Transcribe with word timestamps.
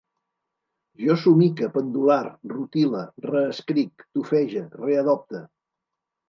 Jo 1.01 1.17
somique, 1.23 1.69
pendolar, 1.75 2.29
rutile, 2.53 3.03
reescric, 3.27 4.07
tufege, 4.19 4.65
readopte 4.87 5.45